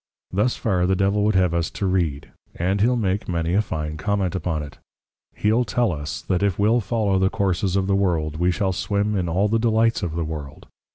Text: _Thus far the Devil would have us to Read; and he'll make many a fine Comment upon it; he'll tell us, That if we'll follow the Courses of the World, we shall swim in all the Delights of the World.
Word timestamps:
_Thus 0.35 0.55
far 0.55 0.87
the 0.87 0.95
Devil 0.95 1.23
would 1.25 1.35
have 1.35 1.53
us 1.53 1.69
to 1.69 1.85
Read; 1.85 2.31
and 2.55 2.81
he'll 2.81 2.95
make 2.95 3.29
many 3.29 3.53
a 3.53 3.61
fine 3.61 3.97
Comment 3.97 4.33
upon 4.33 4.63
it; 4.63 4.79
he'll 5.35 5.63
tell 5.63 5.91
us, 5.91 6.23
That 6.23 6.41
if 6.41 6.57
we'll 6.57 6.81
follow 6.81 7.19
the 7.19 7.29
Courses 7.29 7.75
of 7.75 7.85
the 7.85 7.95
World, 7.95 8.37
we 8.39 8.49
shall 8.49 8.73
swim 8.73 9.15
in 9.15 9.29
all 9.29 9.47
the 9.47 9.59
Delights 9.59 10.01
of 10.01 10.15
the 10.15 10.25
World. 10.25 10.65